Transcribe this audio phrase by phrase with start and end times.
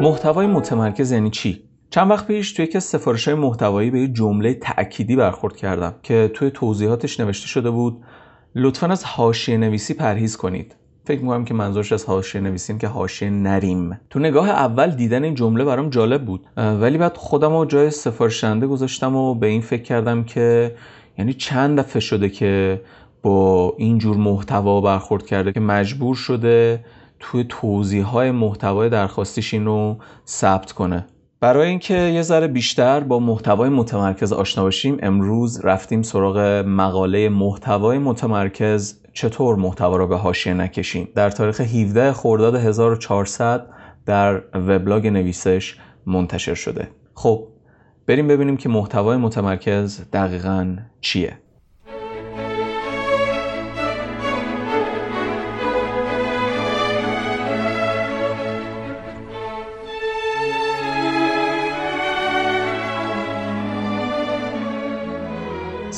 [0.00, 4.08] محتوای متمرکز یعنی چی؟ چند وقت پیش توی یکی از سفارش های محتوایی به یه
[4.08, 8.02] جمله تأکیدی برخورد کردم که توی توضیحاتش نوشته شده بود
[8.54, 10.76] لطفا از حاشیه نویسی پرهیز کنید.
[11.04, 14.00] فکر می‌کنم که منظورش از حاشیه نویسیم که حاشیه نریم.
[14.10, 18.66] تو نگاه اول دیدن این جمله برام جالب بود ولی بعد خودم رو جای سفارشنده
[18.66, 20.74] گذاشتم و به این فکر کردم که
[21.18, 22.80] یعنی چند دفعه شده که
[23.22, 26.84] با این جور محتوا برخورد کرده که مجبور شده
[27.20, 29.96] توی توضیح های محتوای درخواستیش این رو
[30.26, 31.06] ثبت کنه.
[31.40, 37.98] برای اینکه یه ذره بیشتر با محتوای متمرکز آشنا باشیم امروز رفتیم سراغ مقاله محتوای
[37.98, 41.08] متمرکز چطور محتوا رو به حاشیه نکشیم.
[41.14, 43.66] در تاریخ 17 خرداد 1400
[44.06, 46.88] در وبلاگ نویسش منتشر شده.
[47.14, 47.46] خب
[48.06, 51.38] بریم ببینیم که محتوای متمرکز دقیقا چیه.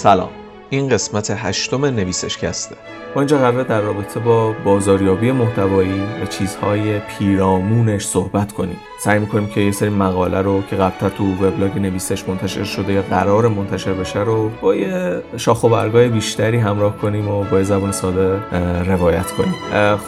[0.01, 0.31] سلام.
[0.71, 2.77] این قسمت هشتم نویسشکسته.
[3.15, 8.77] ما اینجا قراره در رابطه با بازاریابی محتوایی و چیزهای پیرامونش صحبت کنیم.
[9.03, 13.03] سعی می‌کنیم که یه سری مقاله رو که قبلا تو وبلاگ نویسش منتشر شده یا
[13.03, 17.93] قرار منتشر بشه رو با یه شاخ و برگای بیشتری همراه کنیم و با زبان
[17.93, 18.41] ساده
[18.87, 19.55] روایت کنیم.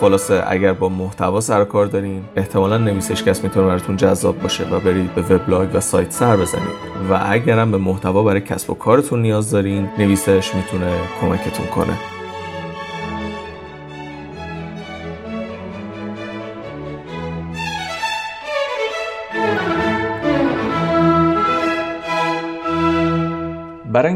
[0.00, 5.14] خلاصه اگر با محتوا سر کار دارین احتمالا نویسشکست می‌تونه براتون جذاب باشه و برید
[5.14, 6.92] به وبلاگ و سایت سر بزنید.
[7.10, 12.21] و اگرم به محتوا برای کسب و کارتون نیاز دارین نویسش می‌تونه کمکتون کنه.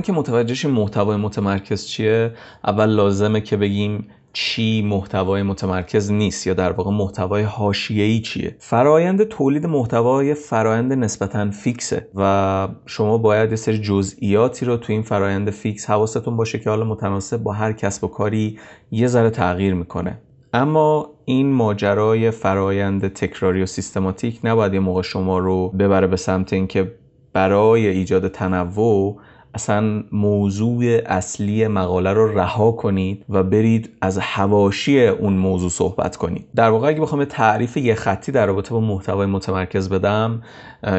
[0.06, 2.32] اینکه متوجه شیم محتوای متمرکز چیه؟
[2.64, 8.56] اول لازمه که بگیم چی محتوای متمرکز نیست یا در واقع محتوای حاشیه‌ای چیه.
[8.58, 15.02] فرایند تولید محتوای فرایند نسبتا فیکسه و شما باید یه سری جزئیاتی رو تو این
[15.02, 18.58] فرایند فیکس حواستون باشه که حالا متناسب با هر کسب و کاری
[18.90, 20.18] یه ذره تغییر می‌کنه.
[20.52, 26.52] اما این ماجرای فرایند تکراری و سیستماتیک نباید یه موقع شما رو ببره به سمت
[26.52, 26.92] اینکه
[27.32, 29.16] برای ایجاد تنوع
[29.56, 36.46] اصلا موضوع اصلی مقاله رو رها کنید و برید از هواشی اون موضوع صحبت کنید.
[36.54, 40.42] در واقع اگه بخوام تعریف یه خطی در رابطه با محتوای متمرکز بدم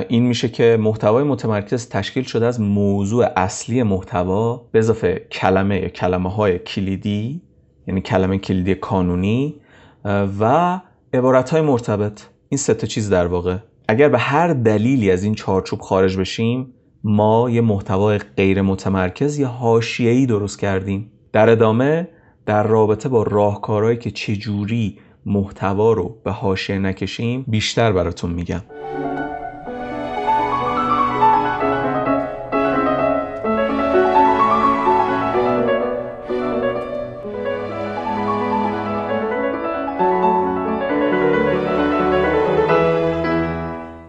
[0.10, 5.90] این میشه که محتوای متمرکز تشکیل شده از موضوع اصلی محتوا به اضافه کلمه یا
[5.90, 7.42] کلمه های کلیدی
[7.88, 9.56] یعنی کلمه کلیدی کانونی
[10.40, 10.80] و
[11.14, 12.22] عبارت های مرتبط.
[12.50, 13.58] این سه چیز در واقع.
[13.88, 16.74] اگر به هر دلیلی از این چارچوب خارج بشیم
[17.10, 21.12] ما یه محتوای غیر متمرکز یا حاشیه‌ای درست کردیم.
[21.34, 22.08] در ادامه
[22.46, 28.62] در رابطه با راهکارهایی که چجوری محتوا رو به حاشیه نکشیم بیشتر براتون میگم.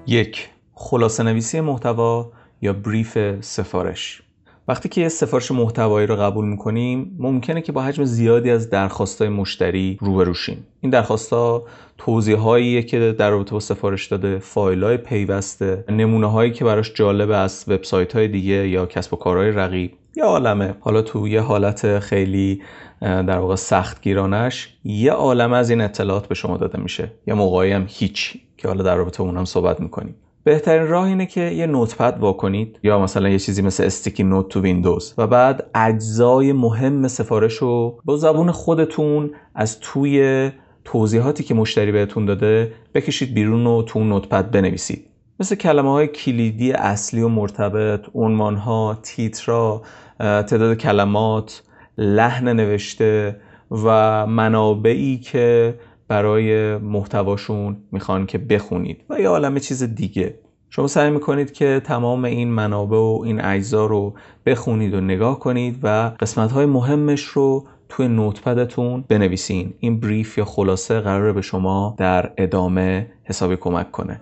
[0.07, 2.38] یک خلاصه نویسی محتوا.
[2.63, 4.23] یا بریف سفارش.
[4.69, 9.29] وقتی که یه سفارش محتوایی رو قبول می‌کنیم ممکنه که با حجم زیادی از درخواستای
[9.29, 10.67] مشتری روبرو شیم.
[10.81, 11.67] این درخواستها
[11.99, 17.31] توضیح که در رابطه با سفارش داده فایل های پیوسته نمونه هایی که براش جالب
[17.31, 20.75] از وبسایت های دیگه یا کسب و کارهای رقیب یا عالمه.
[20.81, 22.63] حالا تو یه حالت خیلی
[23.01, 27.13] در واقع سخت گیرانش یه عالم از این اطلاعات به شما داده میشه.
[27.27, 30.15] یا موقعی هم هیچ که حالا در رابطه اونم صحبت می‌کنیم.
[30.49, 34.61] بهترین راه اینه که یه نوتپد واکنید یا مثلا یه چیزی مثل استیکی نوت تو
[34.61, 40.51] ویندوز و بعد اجزای مهم سفارش رو با زبون خودتون از توی
[40.85, 45.07] توضیحاتی که مشتری بهتون داده بکشید بیرون و تو اون نوتپد بنویسید.
[45.41, 49.83] مثل کلمه های کلیدی اصلی و مرتبط عنوان ها تیترا
[50.19, 51.63] تعداد کلمات
[51.99, 53.37] لحن نوشته
[53.71, 55.75] و منابعی که
[56.09, 60.35] برای محتواشون می‌خوان که بخونید و یه عالم چیز دیگه.
[60.71, 64.15] شما سعی می‌کنید که تمام این منابع و این اجزا رو
[64.47, 69.75] بخونید و نگاه کنید و قسمت های مهمش رو توی نوتپدتون بنویسین.
[69.81, 74.21] این بریف یا خلاصه قراره به شما در ادامه حسابی کمک کنه.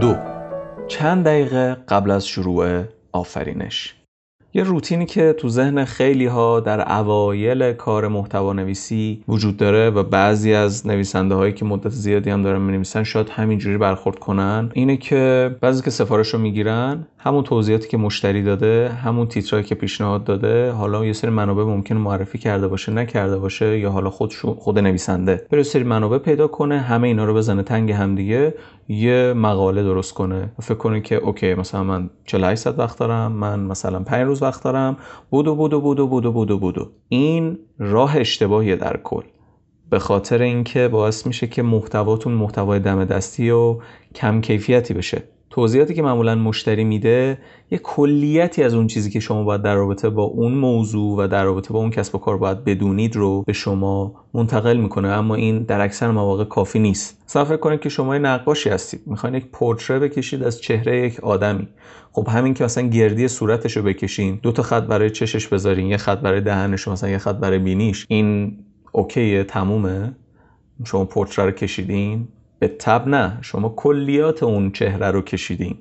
[0.00, 0.16] دو.
[0.88, 2.82] چند دقیقه قبل از شروع
[3.12, 4.01] آفرینش.
[4.54, 10.02] یه روتینی که تو ذهن خیلی ها در اوایل کار محتوا نویسی وجود داره و
[10.02, 14.96] بعضی از نویسنده هایی که مدت زیادی هم دارن می‌نویسن شاید همینجوری برخورد کنن اینه
[14.96, 20.24] که بعضی که سفارش رو می‌گیرن همون توضیحاتی که مشتری داده همون تیترایی که پیشنهاد
[20.24, 24.78] داده حالا یه سری منابع ممکن معرفی کرده باشه نکرده باشه یا حالا خودشون خود
[24.78, 25.46] نویسنده.
[25.50, 28.54] بره سری منابع پیدا کنه همه اینا رو بزنه تنگ همدیگه
[28.88, 30.52] یه مقاله درست کنه.
[30.60, 34.64] فکر کنه که اوکی مثلا من 48 ساعت وقت دارم من مثلا 5 روز وقت
[34.64, 34.96] دارم.
[35.30, 39.22] بودو بودو بودو بودو بودو بودو این راه اشتباهیه در کل.
[39.90, 43.78] به خاطر اینکه باعث میشه که محتواتون محتوای دم دستی و
[44.14, 45.22] کم کیفیتی بشه.
[45.52, 47.38] توضیحاتی که معمولا مشتری میده
[47.70, 51.44] یه کلیتی از اون چیزی که شما باید در رابطه با اون موضوع و در
[51.44, 55.08] رابطه با اون کسب و کار باید بدونید رو به شما منتقل می‌کنه.
[55.08, 57.22] اما این در اکثر مواقع کافی نیست.
[57.28, 59.00] مثلا فکر کنید که شما نقاشی هستید.
[59.06, 61.68] می‌خواین یک پورتره بکشید از چهره یک آدمی.
[62.12, 65.96] خب همین که مثلا گردی صورتش رو بکشین دو تا خط برای چشش بذارین یه
[65.96, 68.58] خط برای دهنش مثلا یه خط برای بینیش این
[68.92, 70.12] اوکیه تمومه؟
[70.84, 72.28] شما پورتره رو کشیدین؟
[72.62, 75.76] به تب نه شما کلیات اون چهره رو کشیدین.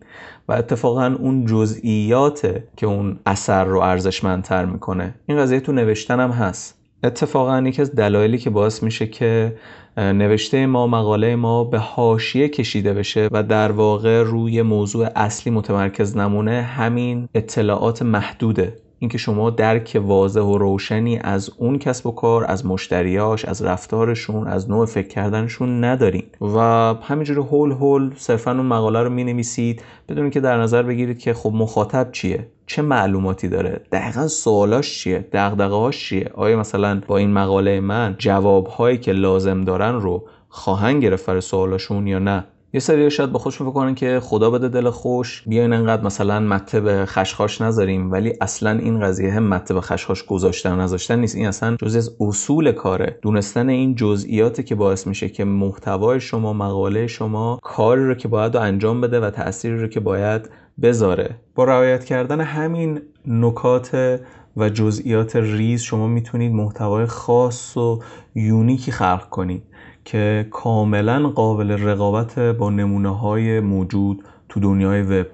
[0.47, 6.31] و اتفاقا اون جزئیاته که اون اثر رو ارزشمندتر می‌کنه این قضیه تو نوشتن هم
[6.31, 6.77] هست.
[7.03, 9.55] اتفاقا یکی از دلایلی که باعث میشه که
[9.97, 16.17] نوشته ما مقاله ما به حاشیه کشیده بشه و در واقع روی موضوع اصلی متمرکز
[16.17, 18.77] نمونه همین اطلاعات محدوده.
[19.01, 24.47] اینکه شما درک واضح و روشنی از اون کسب و کار از مشتریاش از رفتارشون
[24.47, 26.23] از نوع فکر کردنشون ندارین.
[26.41, 26.57] و
[27.01, 31.33] همینجوری هول هول صرفا اون مقاله رو می نویسید بدون که در نظر بگیرید که
[31.33, 37.33] خب مخاطب چیه؟ چه معلوماتی داره؟ دقیقا سوالاش چیه؟ دغدغه‌هاش چیه؟ آیا مثلا با این
[37.33, 43.11] مقاله من جوابهایی که لازم دارن رو خواهن گرفت برای سوالاشون یا نه؟ یه سری
[43.11, 45.43] شاید با خودشون فکر کنن که خدا بده دل خوش.
[45.47, 50.23] بیاین انقدر مثلا مته به خشخاش نذاریم ولی اصلا این قضیه هم مته به خشخاش
[50.25, 51.35] گذاشتن نذاشتن نیست.
[51.35, 53.19] این اصلا جزء از اصول کاره.
[53.21, 58.55] دونستن این جزئیاتی که باعث میشه که محتوای شما مقاله شما کاری رو که باید
[58.55, 60.49] انجام بده و تأثیری رو که باید
[60.81, 61.35] بذاره.
[61.55, 64.19] با رعایت کردن همین نکات
[64.57, 67.99] و جزئیات ریز شما می‌تونید محتوای خاص و
[68.35, 69.63] یونیکی خلق کنید.
[70.05, 75.27] که کاملا قابل رقابت با نمونه های موجود تو دنیای وب.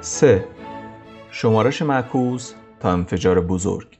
[0.00, 0.44] سه.
[1.30, 3.95] شمارش معکوس تا انفجار بزرگ.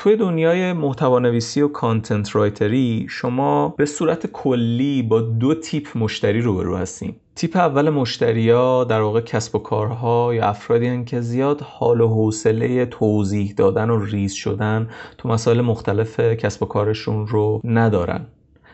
[0.00, 5.88] توی دنیای محتوا نویسی و content writer ی شما به صورت کلی با دو تیپ
[5.94, 11.60] مشتری روبرو هستیم تیپ اول مشتریا در واقع کسب و کارها یا افرادی که زیاد
[11.60, 17.60] حال و حوصله توضیح دادن و ریز شدن تو مسائل مختلف کسب و کارشون رو
[17.64, 18.26] ندارن.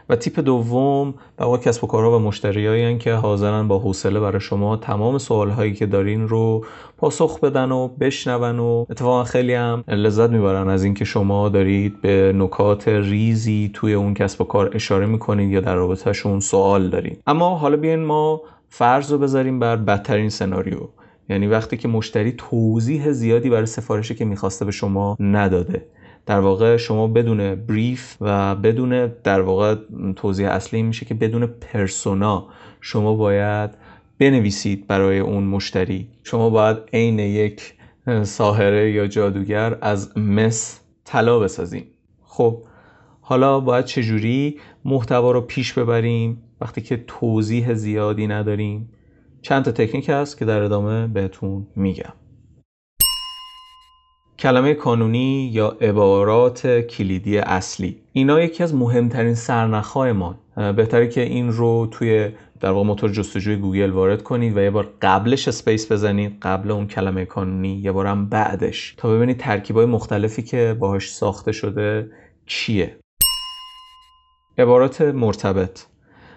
[0.09, 4.77] و تیپ دوم در کسب و کارها و مشتریایی که حاضرن با حوصله برای شما
[4.77, 6.65] تمام سوال هایی که دارین رو
[6.99, 12.33] پاسخ بدن و بشنون و اتفاقا خیلی هم لذت می‌برن از اینکه شما دارید به
[12.37, 17.57] نکات ریزی توی اون کسب و کار اشاره می‌کنید یا در رابطهشون سوال دارید اما
[17.57, 20.79] حالا بیاین ما فرض رو بذاریم بر بدترین سناریو.
[21.29, 25.87] یعنی وقتی که مشتری توضیح زیادی برای سفارشی که می‌خواسته به شما نداده.
[26.27, 29.77] در واقع شما بدون بریف و بدون در واقع
[30.17, 32.47] توضیح اصلی میشه که بدون پرسونا
[32.81, 33.71] شما باید
[34.19, 36.09] بنویسید برای اون مشتری.
[36.23, 37.75] شما باید عین یک
[38.23, 41.87] ساهره یا جادوگر از مس طلا بسازیم.
[42.25, 42.63] خب
[43.21, 48.89] حالا باید چجوری محتوا رو پیش ببریم وقتی که توضیح زیادی نداریم؟
[49.43, 52.13] چند تا تکنیک هست که در ادامه بهتون میگم.
[54.45, 57.97] کلمه کانونی یا عبارات کلیدی اصلی.
[58.13, 60.39] اینا یکی از مهمترین سرنخهای ما
[60.77, 62.29] بهتره که این رو توی
[62.61, 66.87] در واقع موتور جستجوی گوگل وارد کنید و یه بار قبلش space بزنید قبل اون
[66.87, 68.95] کلمه کانونی یه بارم بعدش.
[68.97, 72.11] تا ببینید ترکیبای مختلفی که باهاش ساخته شده
[72.47, 72.97] چیه.
[74.59, 75.87] عبارات مرتبط.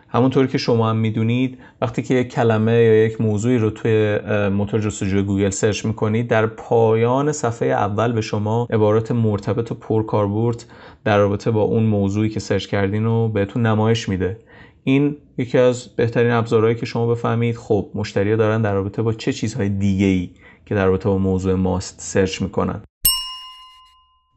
[0.10, 4.80] همونطوری که شما هم می‌دونید وقتی که یک کلمه یا یک موضوعی رو توی موتور
[4.80, 10.66] جستجوی گوگل search می‌کنید در پایان صفحه اول به شما عبارات مرتبط و پرکاربرد
[11.04, 14.40] در رابطه با اون موضوعی که search کردین رو بهتون نمایش میده.
[14.84, 19.34] این یکی از بهترین ابزارهایی که شما بفهمید خب مشتری دارن در رابطه با چه
[19.34, 20.30] چیزهای دیگه ای
[20.66, 22.82] که در رابطه با موضوع ماست search می‌کنن.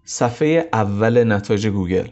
[0.04, 2.08] صفحه اول نتایج گوگل.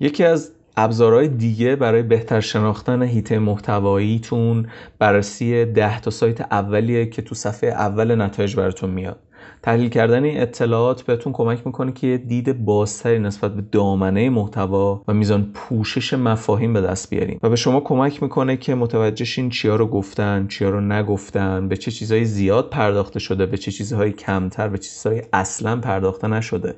[0.00, 4.66] یکی از ابزارهای دیگه برای بهتر شناختن حیطه محتواییتون
[4.98, 9.18] بررسی 10 تا سایت اولیه که تو صفحه اول نتایج براتون میاد.
[9.62, 15.14] تحلیل کردن این اطلاعات بهتون کمک می‌کنه که دید بازتری نسبت به دامنه محتوا و
[15.14, 19.76] میزان پوشش مفاهیم به دست بیاریم و به شما کمک می‌کنه که متوجه شین چیا
[19.76, 24.68] رو گفتن چیا رو نگفتن به چه چیزهایی زیاد پرداخته شده به چه چیزهایی کمتر
[24.68, 26.74] به چه چیزهایی اصلا پرداخته نشده.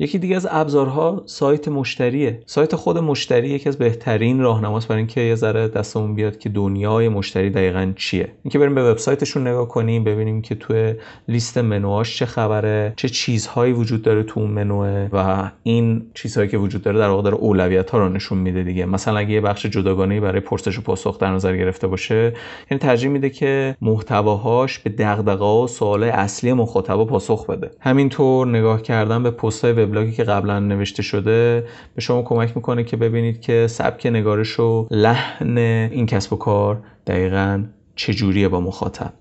[0.00, 2.42] یکی دیگه از ابزارها سایت مشتریه.
[2.46, 7.08] سایت خود مشتری یکی از بهترین راهنماست برای اینکه یه ذره دستمون بیاد که دنیای
[7.08, 8.28] مشتری دقیقا چیه.
[8.44, 10.94] اینکه بریم به وبسایتشون نگاه کنیم ببینیم که توی
[11.28, 16.58] لیست منوهاش چه خبره چه چیزهایی وجود داره تو اون منوه و این چیزهایی که
[16.58, 18.86] وجود داره در واقع داره اولویت ها رو نشون میده دیگه.
[18.86, 22.32] مثلا اگه یه بخش جداگانه برای پرسش و پاسخ در نظر گرفته باشه
[22.70, 27.70] یعنی ترجیح میده که محتواهاش به دغدغه و سوال اصلی مخاطب پاسخ بده.
[27.80, 32.96] همینطور نگاه کردن به پست‌های وبلاگی که قبلا نوشته شده به شما کمک می‌کنه که
[32.96, 37.64] ببینید که سبک نگارش و لحن این کسب و کار دقیقا
[37.96, 39.12] چجوریه با مخاطب.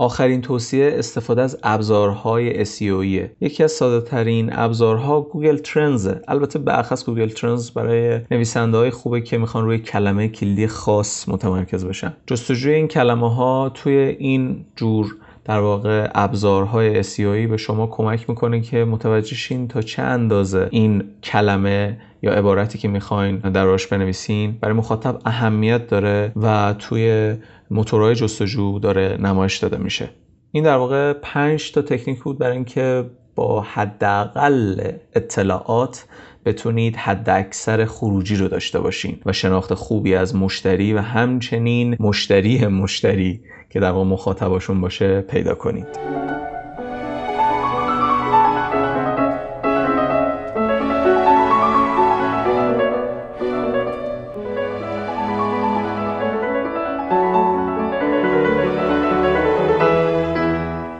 [0.00, 6.58] آخرین توصیه استفاده از ابزارهای SEO یکی از ساده ترین ابزارها Google Trends ه البته
[6.58, 12.12] بالاخص Google Trends برای نویسنده های خوبه که می‌خوان روی کلمه کلیدی خاص متمرکز بشن.
[12.26, 15.16] جستجوی این کلمه ها توی این جور
[15.48, 21.04] در واقع ابزارهای SEO به شما کمک می‌کنه که متوجه شین تا چه اندازه این
[21.22, 27.34] کلمه یا عبارتی که می‌خواین درباره‌اش بنویسین برای مخاطب اهمیت داره و توی
[27.70, 30.08] موتورهای جستجو داره نمایش داده میشه.
[30.52, 36.06] این در واقع پنج تا تکنیک بود برای اینکه با حداقل اطلاعات
[36.48, 42.66] بتونید حد اکثر خروجی رو داشته باشین و شناخت خوبی از مشتری و همچنین مشتری
[42.66, 43.40] مشتری
[43.70, 45.86] که در واقع مخاطباشون باشه پیدا کنید.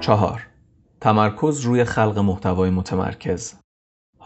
[0.00, 0.46] چهار.
[1.00, 3.54] تمرکز روی خلق محتوای متمرکز.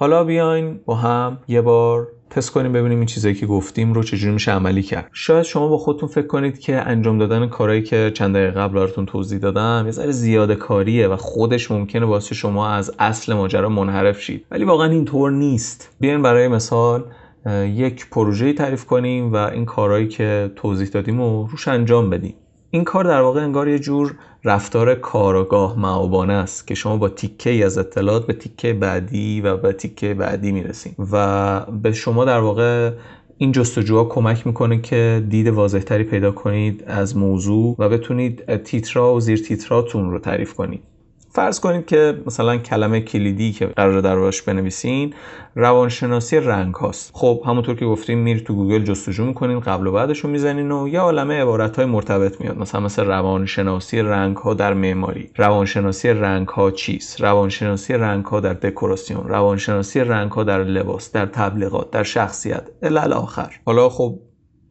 [0.03, 4.33] حالا بیاین با هم یه بار تست کنیم ببینیم این چیزایی که گفتیم رو چجوری
[4.33, 5.09] میشه عملی کرد.
[5.13, 9.07] شاید شما با خودتون فکر کنید که انجام دادن کارهایی که چند دقیقه قبل براتون
[9.07, 14.21] توضیح دادم یه ذره زیاده کاریه و خودش ممکنه باعث شما از اصل ماجرا منحرف
[14.21, 14.47] شید.
[14.51, 15.97] ولی واقعا اینطور نیست.
[16.01, 17.05] بیاین برای مثال
[17.67, 22.35] یک پروژه تعریف کنیم و این کارهایی که توضیح دادیم رو روش انجام بدیم.
[22.71, 27.51] این کار در واقع انگار یه جور رفتار کارآگاه مآبانه است که شما با تیکه
[27.51, 32.41] ای از اطلاعات به تیکه بعدی و به تیکه بعدی می‌رسیم و به شما در
[32.41, 32.93] واقع
[33.39, 39.21] این جستجوها کمک می‌کنه که دید واضحتری پیدا کنید از موضوع و بتونید تیترا و
[39.21, 40.83] زیر تیتراتون رو تعریف کنید.
[41.35, 45.15] فرض کنید که مثلا کلمه کلیدی که قراره در روش بنویسین
[45.55, 47.11] روانشناسی رنگ هاست.
[47.15, 50.89] خب همونطور که گفتیم میرید تو گوگل جستجو می‌کنین قبل و بعدش رو می‌زنین و
[50.89, 52.59] یه عالمه عبارت های مرتبط میاد.
[52.59, 55.31] مثلا مثل روانشناسی رنگ ها در معماری.
[55.37, 59.29] روانشناسی رنگ ها چیست؟ روانشناسی رنگ ها در دکوراسیون.
[59.29, 62.69] روانشناسی رنگ ها در لباس در تبلیغات در شخصیت.
[62.83, 63.53] الی آخر.
[63.67, 64.19] حالا خب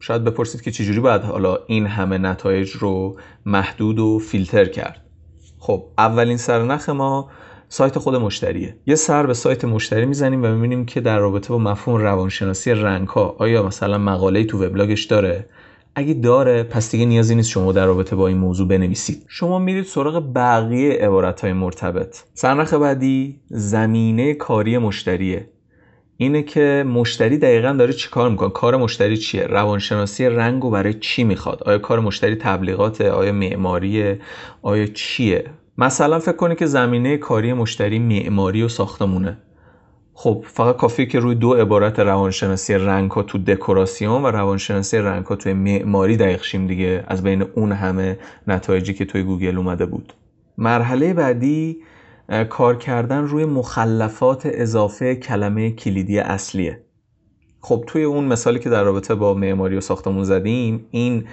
[0.00, 3.16] شاید بپرسید که چجوری باید حالا این همه نتایج رو
[3.46, 5.01] محدود و فیلتر کرد.
[5.64, 7.28] خب اولین سرنخ ما
[7.68, 8.76] سایت خود مشتریه.
[8.86, 13.08] یه سر به سایت مشتری می‌زنیم و می‌بینیم که در رابطه با مفهوم روانشناسی رنگ
[13.08, 15.46] ها آیا مثلا مقاله تو وبلاگش داره؟
[15.94, 19.24] اگه داره پس دیگه نیازی نیست شما در رابطه با این موضوع بنویسید.
[19.28, 22.22] شما میرید سراغ بقیه عبارت های مرتبط.
[22.34, 25.48] سرنخ بعدی زمینه کاری مشتریه.
[26.16, 30.94] اینه که مشتری دقیقا داره چی کار می‌کنه؟ کار مشتری چیه؟ روانشناسی رنگ و برای
[30.94, 34.20] چی می‌خواد؟ آیا کار مشتری تبلیغاته؟ آیا معماریه؟
[34.62, 35.44] آیا چیه؟
[35.78, 39.38] مثلا فکر کنید که زمینه کاری مشتری معماری و ساختمونه.
[40.14, 45.26] خب فقط کافیه که روی دو عبارت روانشناسی رنگ ها تو دکوراسیون و روانشناسی رنگ
[45.26, 47.04] ها توی معماری دقیق شیم دیگه.
[47.06, 50.12] از بین اون همه نتایجی که توی گوگل اومده بود.
[50.58, 51.76] مرحله بعدی
[52.50, 56.82] کار کردن روی مخلفات اضافه کلمه کلیدی اصلیه.
[57.60, 61.24] خب توی اون مثالی که در رابطه با معماری و ساختمون زدیم این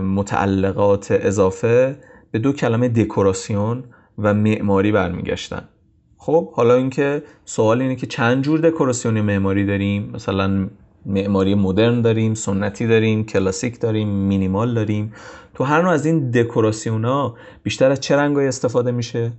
[0.00, 1.96] متعلقات اضافه
[2.30, 3.84] به دو کلمه دکوراسیون
[4.18, 5.68] و معماری برمیگشتن.
[6.16, 10.68] خب حالا اینکه سوال اینه که چند جور دکوراسیون معماری داریم؟ مثلا
[11.06, 15.12] معماری مدرن داریم سنتی داریم کلاسیک داریم مینیمال داریم.
[15.54, 19.32] تو هر نوع از این دکوراسیون ها بیشتر از چه رنگایی استفاده میشه؟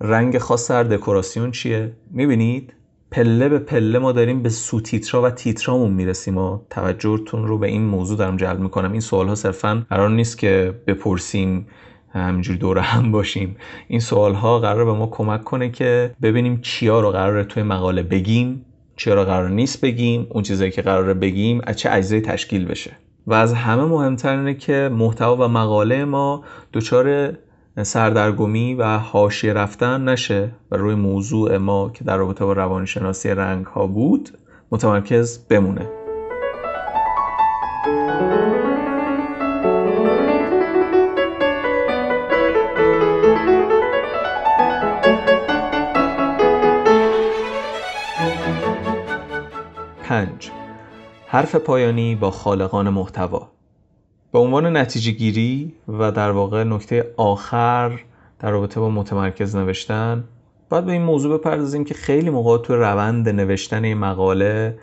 [0.00, 2.72] رنگ خاص هر دکوراسیون چیه؟ می‌بینید؟
[3.10, 7.66] پله به پله ما داریم به سو تیترا و تیترامون می‌رسیم و توجهتون رو به
[7.66, 8.92] این موضوع دارم جلب می‌کنم.
[8.92, 11.66] این سوال ها صرفا قرار نیست که بپرسیم
[12.12, 13.56] همینجوری دور هم باشیم.
[13.88, 18.02] این سوال ها قرار به ما کمک کنه که ببینیم چیا رو قراره توی مقاله
[18.02, 18.64] بگیم
[18.96, 22.90] چیا قرار نیست بگیم اون چیزایی که قراره بگیم از چه اجزایی تشکیل بشه.
[23.26, 27.32] و از همه مهمتر اینه که محتوا و مقاله ما دچار
[27.84, 33.66] سردرگمی و حاشیه رفتن نشه و روی موضوع ما که در رابطه با روانشناسی رنگ
[33.66, 34.38] ها بود
[34.70, 35.88] متمرکز بمونه.
[50.02, 50.50] پنج.
[51.26, 53.59] حرف پایانی با خالقان محتوا.
[54.32, 58.00] به عنوان نتیجه گیری و در واقع نکته آخر
[58.38, 60.24] در رابطه با متمرکز نوشتن
[60.68, 64.78] باید به این موضوع بپردازیم که خیلی موقع تو روند نوشتن این مقاله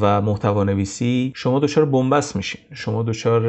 [0.00, 2.60] و محتوا نویسی شما دچار بنبست میشین.
[2.74, 3.42] شما دچار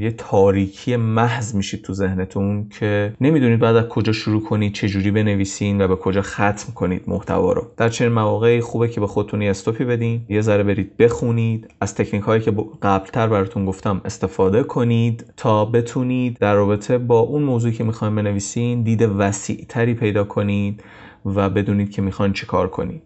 [0.00, 5.10] یه تاریکی محض میشید تو ذهنتون که نمی‌دونید بعد از کجا شروع کنید چه جوری
[5.10, 7.66] بنویسین و به کجا ختم کنید محتوا رو.
[7.76, 11.94] در چنین مواقعی خوبه که به خودتون یه استوپی بدین یه ذره برید بخونید از
[11.94, 17.74] تکنیک هایی که قبلتر براتون گفتم استفاده کنید تا بتونید در رابطه با اون موضوعی
[17.74, 20.82] که می‌خواین بنویسین دید وسیع تری پیدا کنید
[21.24, 23.02] و بدونید که می‌خواین چیکار کنید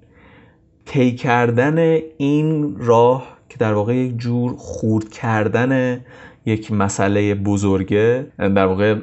[0.85, 6.01] طی کردن این راه که در واقع یک جور خورد کردن
[6.47, 8.27] یک مسئله بزرگه.
[8.39, 8.97] در واقع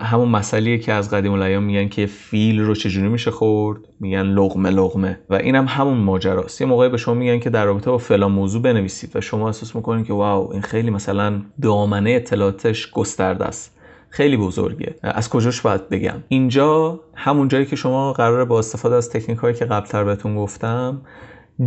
[0.00, 4.70] همون مسئله که از قدیم الایام میگن که فیل رو چجوری میشه خورد؟ میگن لغمه
[4.70, 5.18] لغمه.
[5.30, 6.60] و اینم هم همون ماجراست.
[6.60, 9.76] یه موقعی به شما میگن که در رابطه با فلان موضوع بنویسید و شما احساس
[9.76, 13.76] می‌کنید که واو این خیلی مثلا دامنه اطلاعاتش گسترده است.
[14.08, 14.94] خیلی بزرگه.
[15.02, 19.54] از کجاش باید بگم؟ اینجا همون جایی که شما قراره با استفاده از تکنیک هایی
[19.54, 21.00] که قبلتر بهتون گفتم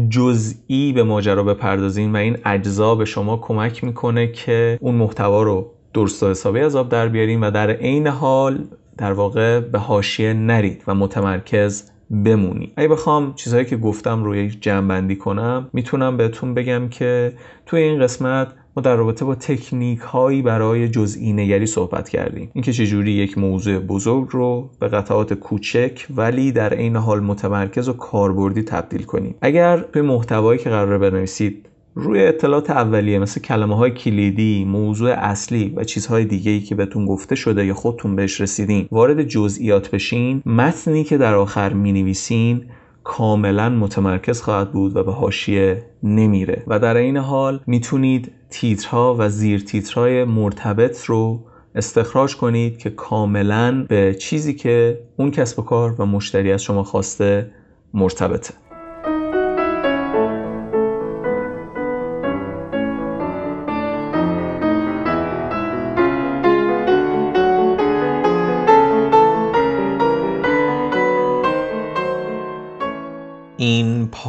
[0.10, 5.72] جزئی به ماجرا بپردازین و این اجزا به شما کمک می‌کنه که اون محتوا رو
[5.94, 8.66] درست و حسابی از آب در بیارین و در عین حال
[8.98, 11.84] در واقع به حاشیه نرید و متمرکز
[12.26, 17.34] بمونی اگه بخوام چیزهایی که گفتم رو یک جمع کنم می‌تونم بهتون بگم که
[17.66, 22.51] توی این قسمت ما در رابطه با تکنیک هایی برای جزئی نگری صحبت کردیم.
[22.53, 27.94] اینکه چجوری یک موضوع بزرگ رو به قطعات کوچک ولی در عین حال متمرکز و
[27.94, 29.36] کاربردی تبدیل کنیم.
[29.42, 35.74] اگر توی محتوایی که قرار بنویسید روی اطلاعات اولیه مثل کلمه های کلیدی، موضوع اصلی
[35.75, 40.42] و چیزهای دیگه که بهتون گفته شده یا خودتون بهش رسیدین وارد جزئیات بشین.
[40.46, 42.65] متنی که در آخر می نویسین
[43.04, 46.63] کاملا متمرکز خواهد بود و به حاشیه نمیره.
[46.68, 51.39] و در این حال می‌تونید تیترها و زیر تیترهای مرتبط رو
[51.76, 56.84] استخراج کنید که کاملا به چیزی که اون کسب و کار و مشتری از شما
[56.84, 57.52] خواسته
[57.94, 58.54] مرتبطه.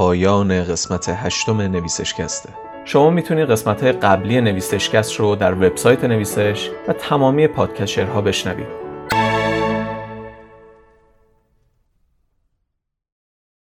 [0.05, 2.49] پایان قسمت هشتم نویسشکسته.
[2.85, 8.84] شما می‌تونید قسمت های قبلی نویسشکست رو در وبسایت نویسش و تمامی پادکشرها بشنوید